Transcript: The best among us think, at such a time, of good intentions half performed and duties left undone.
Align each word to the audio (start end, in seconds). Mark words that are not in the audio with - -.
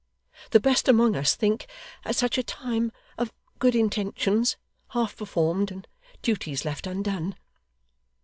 The 0.49 0.59
best 0.59 0.87
among 0.87 1.15
us 1.15 1.35
think, 1.35 1.67
at 2.05 2.15
such 2.15 2.39
a 2.39 2.43
time, 2.43 2.91
of 3.19 3.31
good 3.59 3.75
intentions 3.75 4.57
half 4.95 5.15
performed 5.15 5.69
and 5.69 5.87
duties 6.23 6.65
left 6.65 6.87
undone. 6.87 7.35